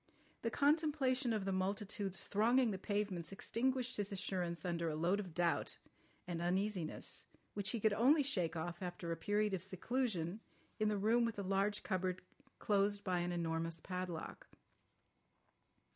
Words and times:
The 0.41 0.49
contemplation 0.49 1.31
of 1.31 1.45
the 1.45 1.51
multitudes 1.51 2.23
thronging 2.27 2.71
the 2.71 2.79
pavements 2.79 3.31
extinguished 3.31 3.97
his 3.97 4.11
assurance 4.11 4.65
under 4.65 4.89
a 4.89 4.95
load 4.95 5.19
of 5.19 5.35
doubt 5.35 5.77
and 6.27 6.41
uneasiness 6.41 7.23
which 7.53 7.69
he 7.69 7.79
could 7.79 7.93
only 7.93 8.23
shake 8.23 8.55
off 8.55 8.81
after 8.81 9.11
a 9.11 9.15
period 9.15 9.53
of 9.53 9.61
seclusion 9.61 10.39
in 10.79 10.89
the 10.89 10.97
room 10.97 11.23
with 11.23 11.35
the 11.35 11.43
large 11.43 11.83
cupboard 11.83 12.23
closed 12.57 13.03
by 13.03 13.19
an 13.19 13.31
enormous 13.31 13.79
padlock. 13.79 14.47